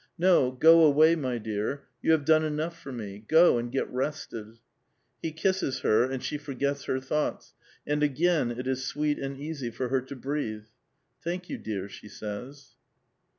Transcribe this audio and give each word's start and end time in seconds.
"No, 0.17 0.49
go 0.49 0.83
away, 0.83 1.15
my 1.15 1.37
dear; 1.37 1.83
you 2.01 2.11
have 2.11 2.25
done 2.25 2.43
enough 2.43 2.75
for 2.75 2.91
me. 2.91 3.23
Go, 3.27 3.59
and 3.59 3.71
get 3.71 3.87
rested." 3.93 4.57
He 5.21 5.31
kisses 5.31 5.81
her, 5.81 6.09
and 6.09 6.23
she 6.23 6.39
forgets 6.39 6.85
her 6.85 6.99
thoughts, 6.99 7.53
and 7.85 8.01
again 8.01 8.49
it 8.49 8.65
is 8.65 8.83
sweet 8.83 9.19
and 9.19 9.37
easy 9.39 9.69
for 9.69 9.89
her 9.89 10.01
to 10.01 10.15
breathe." 10.15 10.63
Thank 11.23 11.49
you, 11.51 11.59
dear," 11.59 11.87
she 11.87 12.09
says. 12.09 12.73